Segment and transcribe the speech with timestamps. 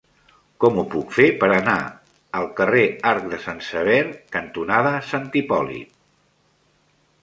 [0.63, 1.75] Com ho puc fer per anar
[2.41, 4.01] al carrer Arc de Sant Sever
[4.39, 5.99] cantonada Sant Hipòlit?